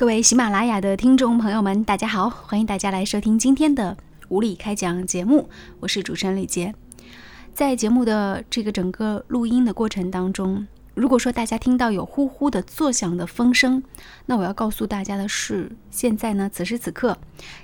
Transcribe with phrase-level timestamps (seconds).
[0.00, 3.94] 各位喜马拉雅的听众朋友们，大家好，欢迎大家来收听今天的
[4.30, 6.74] 无理开讲节目，我是主持人李杰。
[7.52, 13.82] 在节目的这个整个录音的过程当中，如果说大家听到有呼呼的作响的风声，
[14.24, 17.18] 那我要告诉大家的是，现在呢，此时此刻，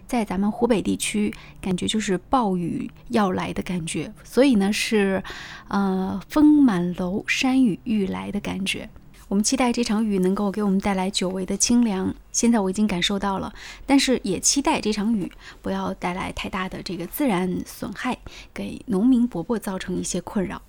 [0.07, 1.33] 在咱们湖北地区，
[1.63, 5.25] 感觉就是暴雨要来的感觉，所以呢是，
[5.69, 8.91] 呃，风满楼，山雨欲来的感觉。
[9.29, 13.53] 我们期待这场雨能够给我们带来久违的清凉，现在我已经感受到了，
[13.85, 18.19] 但是也期待这场雨不要带来太大的这个自然损害，
[18.55, 20.63] 给农民伯伯造成一些困扰。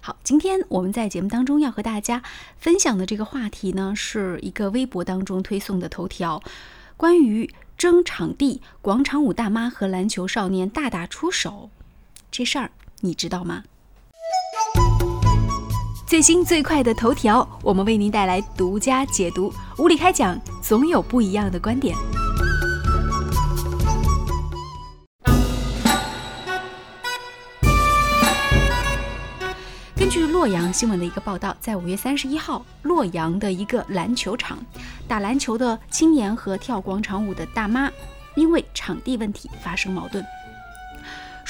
[0.00, 2.20] 好，今天我们在节目当中要和大家
[2.58, 6.42] 分享的这个话题呢，是一个微博当中推送的头条，
[6.96, 7.48] 关于
[7.78, 11.70] 争场地，广场舞大妈和篮球少年大打出手，
[12.28, 13.62] 这事儿你知道吗？
[16.10, 19.54] 最新最快的头条，我们为您带来独家解读。
[19.78, 21.96] 无理开讲，总有不一样的观点。
[29.94, 34.58] 根据洛阳新闻的一个报道，在五月三十一号，洛阳的一个篮球场，
[35.06, 37.88] 打篮球的青年和跳广场舞的大妈，
[38.34, 40.24] 因为场地问题发生矛盾。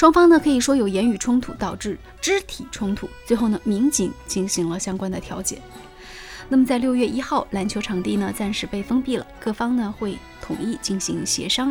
[0.00, 3.06] 双方呢可以说有言语冲突，导致肢体冲突。
[3.26, 5.60] 最后呢，民警进行了相关的调解。
[6.48, 11.70] 那么在六月一号，篮球场地呢暂时被封闭了，各方呢会统一进行协商。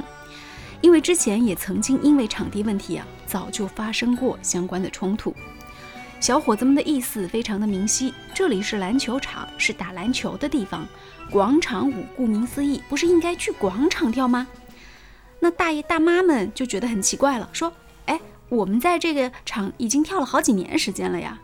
[0.80, 5.34] 因为之前也曾经因为场地问题啊，早就发生过相关的冲突。
[6.20, 10.88] 小伙子们的意思非常的明晰，这里是篮球场，是打篮球的地方。
[11.32, 14.46] 广场舞顾名思义，不是应该去广场跳吗？
[15.40, 17.74] 那大爷大妈们就觉得很奇怪了，说。
[18.50, 21.40] 我们在这个场已经跳了好几年时间了呀。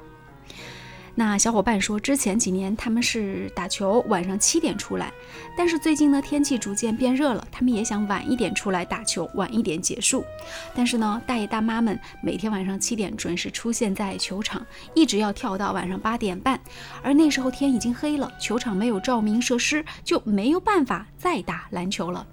[1.17, 5.09] 那小伙伴说，之前几年他们是打球，晚上七点出来，
[5.57, 10.25] 但是最近呢，天气逐渐变热了，他们也想晚一点出来打球，晚一点结束。
[10.75, 16.59] 但是呢，大爷大妈们每天晚上七点准时出现在球场，一直要跳到晚上八点半，
[17.01, 22.27] 而那时候天已经黑了，球场没有照明设施，就没有办法再打篮球了。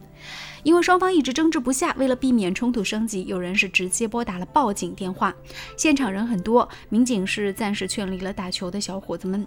[0.62, 5.34] 因为双方一直争执不下，为了避免冲突升级，有人是直接拨打了报警电话。
[5.76, 9.46] 现场人很多，民警是暂时劝离了打球的小伙子们。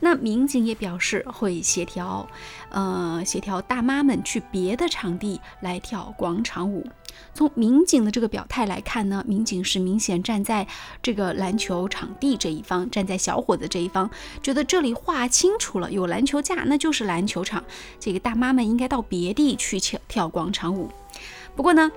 [0.00, 2.28] 那民警也表示会协调，
[2.70, 6.86] 呃，协调大妈们去别的场地来跳广场舞。
[7.34, 10.66] 从民警的这个表态来看呢，民警是明显站在
[11.02, 14.10] 这个篮球场地这一方，站在小伙子这一方，
[14.42, 17.62] 觉得这里划清楚了，有篮球架那就是篮球场，
[18.00, 20.90] 这个大妈们应该到别地去跳跳广场舞。
[21.54, 21.90] 不过呢，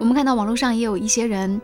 [0.00, 1.60] 我们看到网络上也有一些人。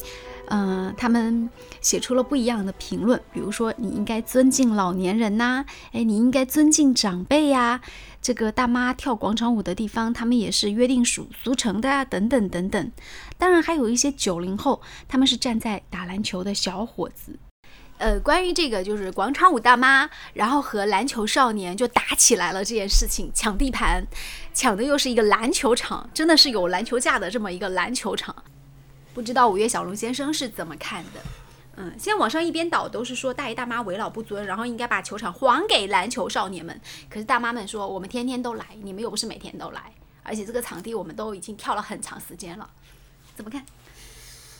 [0.48, 7.80] 嗯，他们写出了不一样的评论，比如说你应该尊敬老年人呐，哎，你应该尊敬长辈呀。
[8.22, 12.92] 这个大妈跳广场舞的地方，他们也是约定俗俗成的啊，等等等等。
[13.36, 17.36] 当然，还有一些九零后，他们是站在打篮球的小伙子。
[17.98, 24.06] 呃，关于这个就是广场舞大妈，然后和篮球少年就打起来了这件事情，抢地盘，
[24.52, 28.34] 抢的又是一个篮球场，真的是有篮球架的这么一个篮球场。
[29.14, 31.20] 不知道五月小龙先生是怎么看的？
[31.76, 36.78] 嗯，现在网上一边倒都是说大爷大妈为老不尊，然后应该把球场还给篮球少年们。
[37.08, 39.92] 可是大妈们说，我们天天都来，你们又不是每天都来，
[40.22, 42.68] 而且这个场地我们都已经跳了很长时间了，
[43.34, 43.64] 怎么看？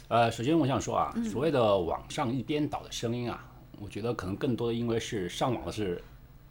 [0.09, 3.44] 呃，首先我想说啊，所谓的网上一边倒的声音啊，
[3.81, 6.03] 我觉得可能更多的因为是上网的是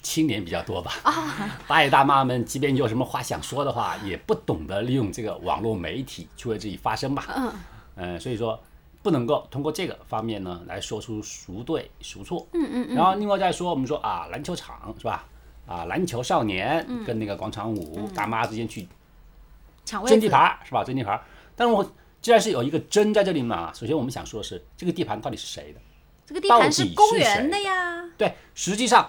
[0.02, 0.92] 青年比较多吧。
[1.04, 7.26] 啊，大爷大妈们即便有什么话想说的话，也不懂得利用这个网络媒体去为自己发声吧。
[7.36, 7.54] 嗯。
[7.96, 8.62] 嗯，所以说
[9.02, 12.46] 不能够通过这个方面呢来说出孰对孰错。
[12.52, 12.96] 嗯嗯嗯。
[12.96, 15.26] 然后另外再说，我们说啊，篮球场是吧？
[15.66, 18.86] 啊，篮球少年跟那个广场舞大妈之间去
[19.86, 20.84] 抢争地盘是吧？
[20.84, 21.20] 争地盘。
[21.56, 21.90] 但是我
[22.26, 25.80] 既然是有一个真在这里嘛，首先我们想说的是，这个地盘到底是谁的？
[26.26, 28.04] 这个地盘是公园的呀。
[28.18, 29.08] 对，实际上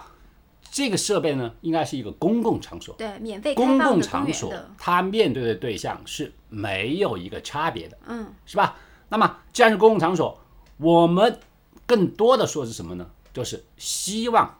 [0.69, 2.93] 这个设备呢，应该是一个公共场所。
[2.95, 7.97] 对，免费公共场所，它面对的对象是没有一个差别的。
[8.05, 8.77] 嗯，是吧？
[9.09, 10.39] 那么，既然是公共场所，
[10.77, 11.39] 我们
[11.87, 13.09] 更多的说是什么呢？
[13.33, 14.59] 就是希望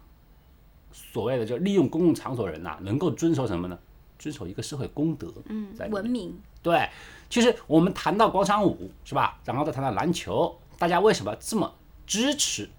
[0.92, 3.78] 所谓的就利用公共场所人呐，能够遵守什么呢？
[4.18, 6.36] 遵守一个社会公德，嗯，文明。
[6.64, 6.90] 对，
[7.30, 9.40] 其实我们谈到广场舞是吧？
[9.46, 11.74] 然后再谈到篮球，大家为什么这么
[12.06, 12.70] 支持？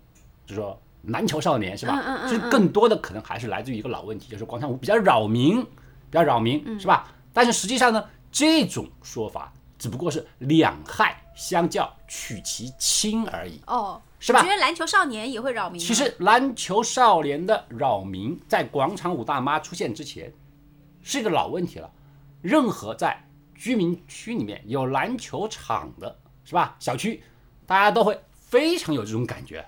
[0.47, 2.03] 就说篮球少年是吧？
[2.05, 7.13] 嗯嗯其实更多的可能还是来自于一个老问题，就是广场舞比较扰民，比较扰民，是吧？
[7.33, 11.23] 但是实际上呢，这种说法只不过是两害。
[11.39, 14.43] 相较取其轻而已哦，是吧？
[14.43, 15.79] 觉得篮球少年也会扰民。
[15.81, 20.33] 其实篮球少年的扰民，在广场舞大妈出现之前，
[21.01, 21.89] 是一个老问题了。
[22.43, 23.17] 任何在
[23.59, 26.77] 居民区里面有篮球场的，是吧？
[26.79, 27.23] 小区，
[27.67, 29.67] 大家都会非常有这种感觉。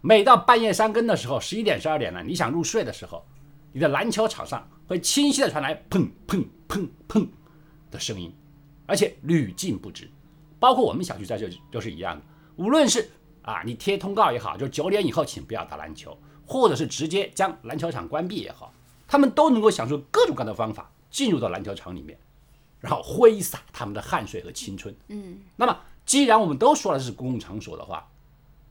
[0.00, 3.24] 每到半夜三更的时候，十一点、十二点了，你想入睡的时候，
[3.72, 7.26] 你的篮球场上会清晰的传来砰砰砰砰
[7.90, 8.34] 的声音，
[8.84, 10.10] 而且屡禁不止。
[10.58, 12.22] 包括我们小区在这都是一样的，
[12.56, 13.08] 无论是
[13.42, 18.74] 啊你贴通告也好，就九点以后请不要打篮球，或者是直接将篮球场关闭也好，
[19.06, 22.18] 他们都能够想出各种各样的方法进入到篮球场里面，
[22.84, 24.94] 然后挥洒他们的汗水和青春。
[25.08, 28.06] 嗯，那么既然我们都说了是公共场所的话，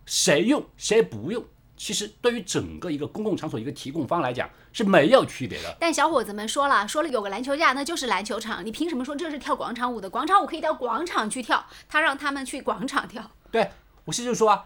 [0.06, 1.44] 谁用谁不用，
[1.76, 5.76] 其实对于整个一个公共场所一个提供方来讲是没有区别的。
[5.80, 10.08] 但小伙子们说了，说了有个篮球架，那就是篮球场，你凭什么说这是跳广场舞的？
[10.08, 13.32] 广场舞可以到广场去跳，他让他们去广场跳。
[13.50, 13.72] 对
[14.06, 14.66] 我是就说啊，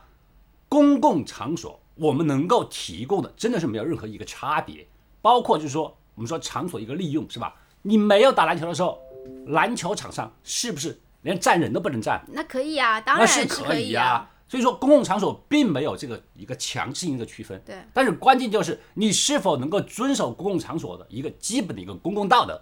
[0.68, 4.86] 公共场所我们能够提供的真的是没有任何一个差别，
[5.22, 7.56] 包括就是说我们说场所一个利用是吧？
[7.84, 9.00] 你没有打篮球的时候，
[9.48, 12.24] 篮球场上是不是连站人都不能站？
[12.28, 14.30] 那可以啊，当然是可以啊。
[14.50, 17.62] 所以说，公共场所并没有这个一个强制性的区分。
[17.66, 17.76] 对。
[17.94, 22.62] 但是关键就是你是否能够遵守公共场所的一个基本的一个公共道德。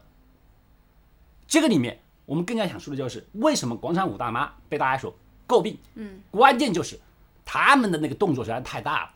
[1.47, 5.15] 这个里面，我们更加想说的就是，为什么广场舞大妈被大家所
[5.47, 5.77] 诟病？
[5.93, 6.21] 嗯。
[6.31, 6.99] 关键就是
[7.45, 9.11] 他们的那个动作实在太大了，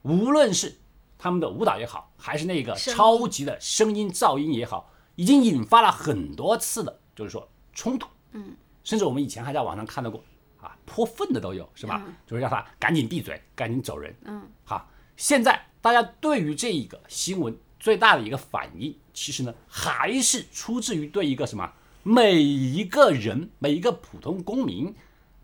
[0.00, 0.74] 无论是
[1.18, 4.90] 他们的舞蹈也好，还是那个超级的声音噪音也好，
[5.20, 8.08] 已经引发了很多次的，就是说冲突。
[8.32, 8.56] 嗯。
[8.82, 10.24] 甚至我们以前还在网上看到过。
[10.62, 12.02] 啊，泼粪的都有，是吧？
[12.26, 14.14] 就是让他赶紧闭嘴，赶紧走人。
[14.24, 24.94] 嗯，好，现在大家对于这一个新闻最大的一个反应，其实呢，还是出自于对一个什么每一个人、每一个普通公民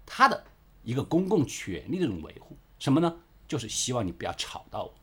[0.04, 0.44] 他的
[0.84, 2.54] 一个公共权利的这种维护。
[2.78, 3.16] 什么呢？
[3.48, 4.94] 就是希望你不要吵到我。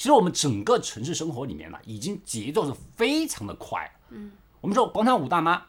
[0.00, 3.90] 其实我们整个城市生活里面呢，已经节奏是非常的快了。
[4.08, 4.32] 嗯，
[4.62, 5.62] 我们说广场舞大妈。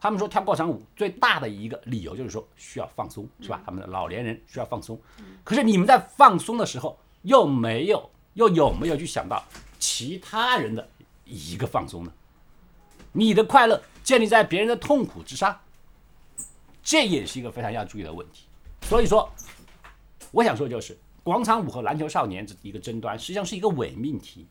[0.00, 3.62] 他们说跳广场舞最大的一个理由就是说需要放松，是吧？
[3.64, 5.00] 他们的老年人需要放松。
[5.44, 9.44] 可是你们在放松的时候，又没有又有没有去想到
[9.78, 10.88] 其他人的
[11.24, 12.12] 一个放松呢？
[13.12, 15.60] 你的快乐建立在别人的痛苦之上，
[16.82, 18.46] 这也是一个非常要注意的问题。
[18.82, 19.32] 所以说，
[20.32, 24.46] 我想说的就是广场舞和篮球少年这一个争端，实际上是一个伪命题。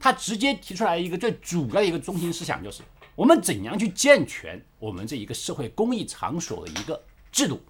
[0.00, 2.82] 他直接提出来一个最主要的一个中心思想就是。
[3.14, 6.98] 我们怎样去健全我们这一个社会公益场所的一个
[7.30, 7.60] 制度？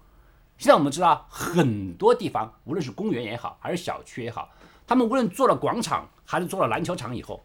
[0.57, 4.49] 现在我们知道很多地方，无论是公园也好，还是小区也好，
[4.87, 7.43] 他们无论做了广场还是做了篮球场以后，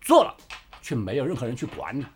[0.00, 0.32] 做了
[0.80, 2.06] 却没有任何人去管理，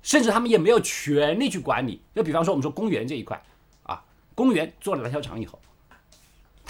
[0.00, 2.00] 甚至他们也没有权利去管理。
[2.14, 3.38] 就比方说我们说公园这一块
[3.82, 4.02] 啊，
[4.34, 5.60] 公园做了篮球场以后，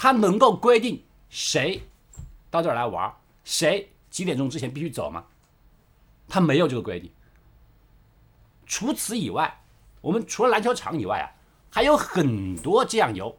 [0.01, 1.83] 他能够规定谁
[2.49, 3.13] 到这儿来玩，
[3.43, 5.25] 谁几点钟之前必须走吗？
[6.29, 7.11] 他没有这个规定。
[8.65, 9.61] 除此以外，
[9.99, 11.27] 我们除了篮球场以外啊，
[11.69, 13.37] 还有很多这样由，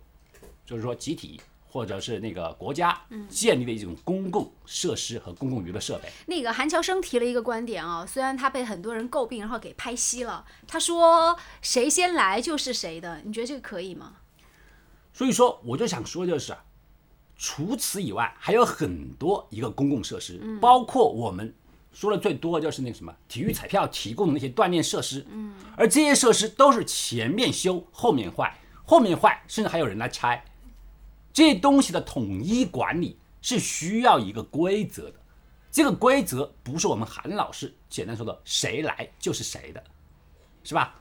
[0.67, 1.41] 就是说集体
[1.71, 6.11] 或者是那个国家建立的一种公共设施和公共娱乐设备。
[6.27, 10.45] 那个韩乔生提了一个观点啊，虽然他被很多人诟病，然后给拍稀了。
[10.69, 14.17] 他说谁先来就是谁的，你觉得这个可以吗？
[15.12, 16.65] 所以说，我就想说就是啊，
[17.37, 21.55] 除此以外，还有很多一个公共设施，包括我们。
[21.93, 30.45] 说的最多就是那个什么体育彩票提供的那些锻炼设施，嗯，而这些设施都是前面修后面坏，后面坏甚至还有人来拆，
[31.33, 35.14] 这些东西的统一管理是需要一个规则的，
[35.73, 39.83] 这个规则不是我们韩老师简单说的谁来就是谁的，
[40.62, 40.95] 是吧？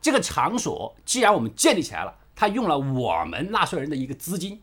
[0.00, 4.60] 这个场所既然我们建立起来了，他用了我们纳税人的一个资金，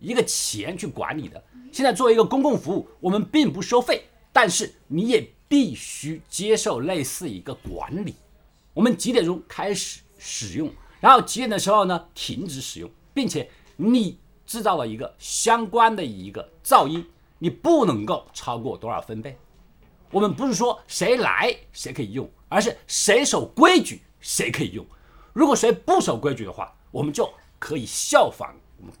[0.00, 1.42] 一个钱去管理的，
[1.72, 4.04] 现在作为一个公共服务，我们并不收费。
[4.32, 8.14] 但是你也必须接受类似一个管理，
[8.72, 17.04] 我们几点钟开始使用，然后几点的时候呢停止使用，并且你制造了一个相关的一个噪音，
[17.38, 19.36] 你不能够超过多少分贝。
[20.10, 24.86] 我们不是说谁来谁可以用，而是谁守规矩谁可以用。
[25.34, 28.94] 如果谁不守规矩的话，我们就可以效仿我们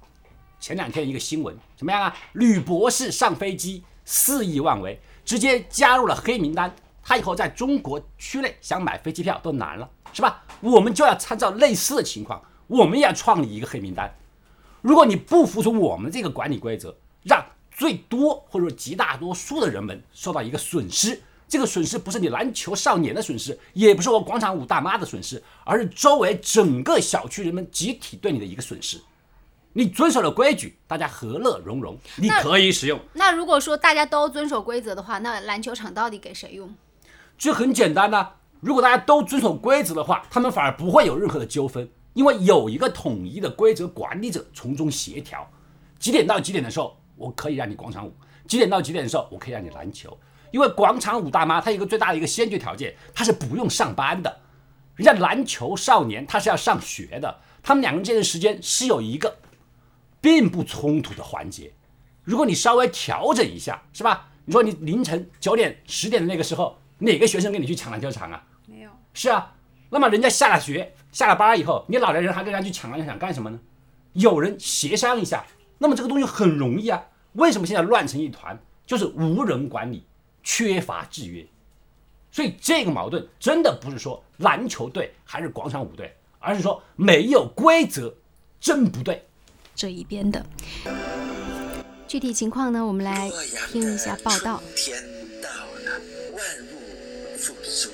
[0.58, 2.16] 前两天一个新闻，怎么样啊？
[2.32, 5.00] 吕博士上飞机肆意妄为。
[5.24, 10.42] 直接加入了黑名单，他以后在中国区内想买飞机票都难了，是吧？
[10.60, 14.12] 我们就要参照类似的情况，我们也要创立一个黑名单。
[14.80, 21.22] 如果你不服从我们这个管理规则，让最多或者说极大多数的人们受到一个损失，
[21.52, 28.98] 这个损失不是你篮球少年的损失，也不是我广场舞大妈的损失，而是周围整个小区人们集体对你的一个损失。
[29.74, 32.98] 你遵守了规矩，大家和乐融融，你可以使用。
[33.12, 36.74] 那如果说大家都遵守规则的话，那篮球场到底给谁用？
[37.36, 38.30] 这很简单呐。
[38.60, 45.46] 如果大家都遵守规则的话，他们反而不会有任何的纠纷，因为有一个统一的规则管理者从中协调。
[45.98, 48.10] 几点到几点的时候，我可以让你广场舞；
[48.48, 50.16] 几点到几点的时候，我可以让你篮球。
[50.52, 54.38] 因为广场舞大妈她一个最大的一个先决条件，她是不用上班的。
[54.94, 59.38] 人家篮球少年他是要上学的，他们两个人之间的时间是有一个
[60.20, 61.72] 并不冲突的环节。
[62.22, 64.28] 如果你稍微调整一下，是吧？
[64.44, 68.44] 你说你凌晨九点、十点的那个时候，哪个学生跟你去抢篮球场啊？
[68.66, 68.90] 没有。
[69.14, 69.54] 是啊，
[69.88, 73.58] 那么人家下了学、下了班以后，你老年人还跟人家去抢篮球场干什么呢？
[74.12, 75.44] 有人协商一下，
[75.78, 77.02] 那么这个东西很容易啊。
[77.32, 78.60] 为什么现在乱成一团？
[78.84, 80.04] 就是无人管理，
[80.42, 81.46] 缺乏制约。
[82.30, 88.14] 所以这个矛盾真的不是说篮球队还是广场舞队，而是说没有规则
[88.60, 89.26] 真不对。
[89.74, 90.44] 这一边的
[92.08, 93.30] 具体情况呢，我们来
[93.70, 94.62] 听一下报道。
[94.76, 95.02] 天
[95.42, 96.00] 到了，
[96.32, 97.90] 万物复苏，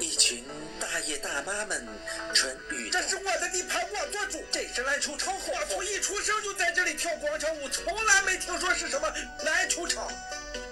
[0.00, 0.42] 一群
[0.80, 1.84] 大爷大妈们
[2.32, 2.90] 春雨。
[2.90, 4.38] 这是我的地盘，我做主。
[4.52, 9.08] 这是篮球场，我从一出生就在这里跳广场舞，从来没听说是什么
[9.44, 10.06] 篮球场。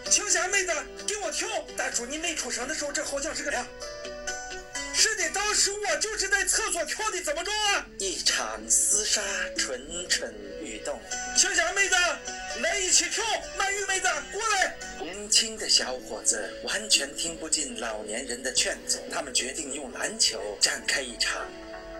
[0.08, 0.72] 青霞妹子，
[1.34, 1.48] 跳！
[1.76, 3.66] 大叔，你没出生的时候，这好像是个啥？
[4.96, 7.84] 是的，当时我就是在厕所跳的，怎么着啊？
[7.98, 9.20] 一场厮杀，
[9.58, 11.00] 蠢蠢欲动。
[11.36, 11.96] 青霞妹子，
[12.60, 13.24] 来一起跳！
[13.58, 14.76] 曼玉妹子，过来！
[15.00, 21.44] 年轻的小伙子完全听不进老年人的劝阻，他们决定用篮球展开一场。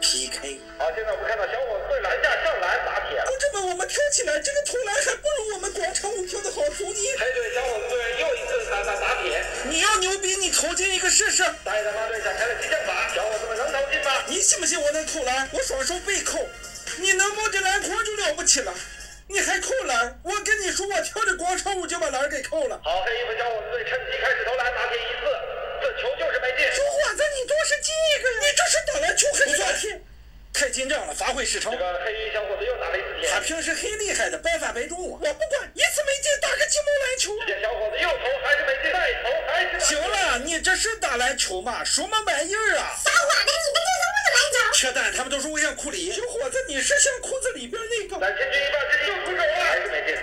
[0.01, 3.27] PK，好，现在我们看到小伙子对篮下上篮打铁了。
[3.27, 5.17] 就这么我们跳起来，这个投篮还
[11.35, 11.43] 进一个试试。
[11.65, 14.23] 大爷大妈队展开了激将法，小伙子们能投进吗？
[14.29, 15.49] 你信不信我能投篮？
[15.53, 16.39] 我双手背扣，
[16.99, 18.73] 你能摸着篮筐就了不起了。
[19.27, 20.21] 你还扣篮？
[20.23, 22.81] 我跟你说，我跳着广场舞就把篮给扣了。
[22.85, 25.27] 好，黑衣服小伙子队趁机开始投篮打铁一次。
[25.83, 30.01] 这球就是没进，小伙子，你多是进一个，你这是打篮球还是打铁？
[30.53, 31.73] 太紧张了，发挥失常。
[31.73, 34.97] 这个黑衣小伙子又打了一次铁，他平时很厉害的，百发百中。
[35.03, 35.94] 我不管，一次
[41.25, 41.83] 篮球嘛？
[41.83, 42.95] 什么玩意儿啊？
[43.03, 44.59] 撒谎的，你们这是我的篮球。
[44.75, 46.13] 扯淡，他们都是我像库里。
[46.13, 48.15] 小伙子，你是像裤子里边那个？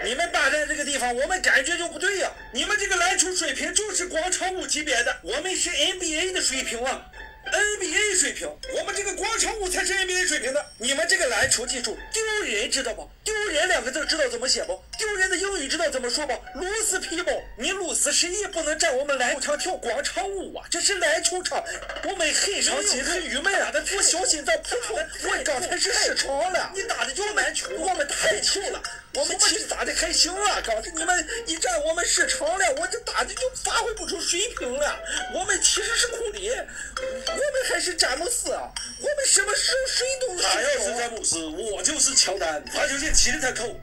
[0.03, 2.31] 你们霸占这个地方，我们感觉就不对呀。
[2.53, 7.08] 你们这个篮球水平就是广场舞级别的，我们是 NBA 的水平啊。
[7.43, 10.63] NBA 水平，我们这个广场舞才是 NBA 水平的。
[10.77, 13.10] 你们这个篮球技术丢人，知道不？
[13.24, 14.79] 丢人两个字知道怎么写不？
[15.01, 16.34] 丢人的英语知道怎么说不？
[16.60, 20.63] 露丝皮包，你露丝谁也不能占我们篮球场跳广场舞啊！
[20.70, 21.63] 这是篮球场，
[22.03, 23.72] 我们很伤心，很郁闷啊！
[23.74, 26.72] 我小心脏扑通，我刚才是失常了。
[26.75, 28.81] 你打的就篮球，我们太球了，
[29.15, 30.62] 我们其实打的还行啊。
[30.63, 35.00] 刚才你们一站，我们失常了，我这打的就发挥不出水平了。
[35.34, 38.72] 我们其实是库里，我们还是詹姆斯啊！
[39.00, 40.43] 我们什么时候谁都是。
[40.43, 42.63] 他要是詹姆斯，我就是乔丹。
[42.67, 43.75] 罚球线起了才扣。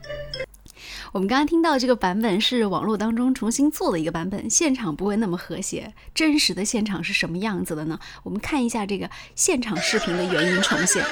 [1.13, 5.95] 我们刚刚听到这个版本是网络当中重新做的一个版本，现场不会那么和谐。
[6.15, 7.99] 真实的现场是什么样子的呢？
[8.23, 11.03] 我们看一下这个现场视频的原音重现。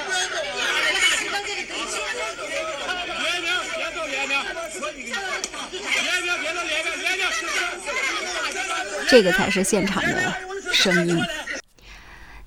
[9.09, 10.35] 这个才是现场的
[10.71, 11.19] 声音。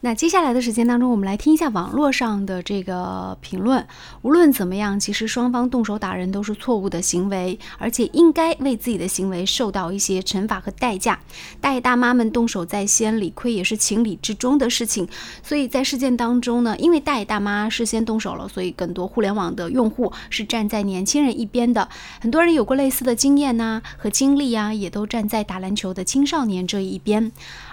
[0.03, 3.87] 那接下来的时间当中，我们来听一下网络上的这个评论。
[4.23, 11.21] 无论怎么样，其实双方动手打人都是错误的行为，而且应该为自己的行为受到一些惩罚和代价。
[11.61, 15.07] 大爷大妈们动手在先，理亏也是情理之中的事情。
[15.43, 21.87] 所以在事件当中呢，因为大爷大妈事先动手了，所以更多互联网的用户是站在年轻人一边的。
[22.23, 27.31] 很多人有过类似的经验呐和经历啊，也都站在打篮球的青少年这一边。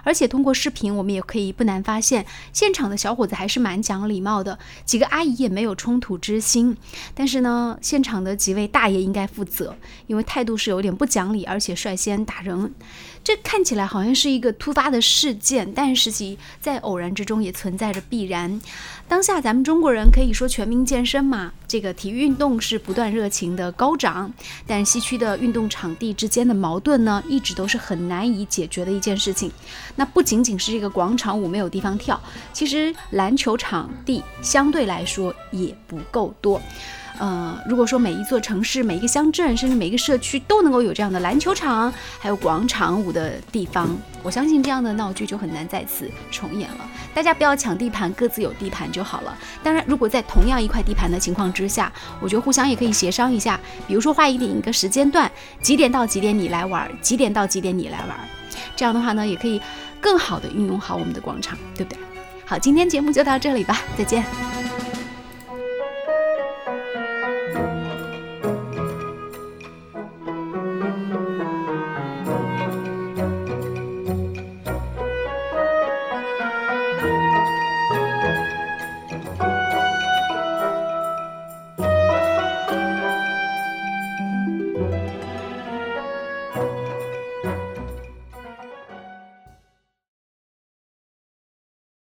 [0.07, 6.77] 而且通过视频，我们也可以不难发现，现场的小伙子还是蛮讲礼貌的，几个阿姨也没有冲突之心。
[7.13, 9.75] 但是呢，现场的几位大爷应该负责，
[10.07, 12.73] 因为态度是有点不讲理，而且率先打人。
[13.21, 18.61] 这看起来好像是一个突发的事件，但实际在偶然之中也存在着必然。
[19.09, 24.31] 当下咱们中国人可以说全民健身嘛，这个体育运动是不断热情的高涨，
[24.65, 29.51] 但西区的运动场地之间的矛盾呢，一直都是很难以解决的一件事情。
[29.97, 32.17] 那不仅仅是这个广场舞没有地方跳，
[32.53, 36.61] 其实篮球场地相对来说也不够多。
[37.19, 43.89] 呃，如果说每一座城市、每一个乡镇，甚至每一个社区都能够有这样的篮球场，还有广场舞的地方，
[44.21, 46.87] 我相信这样的闹剧就很难再次重演了。
[47.15, 49.35] 大家不要抢地盘，各自有地盘就好了。
[49.63, 58.15] 当然，如果在同样一块地盘的情况之下，我觉得互相也可以协商一下，比如说划定一个时间段，几点到几点你来玩，几点到几点你来玩。
[58.75, 59.59] 这样的话呢，也可以
[60.01, 61.99] 更好的运用好我们的广场，对不对？
[62.45, 64.23] 好，今天节目就到这里吧，再见。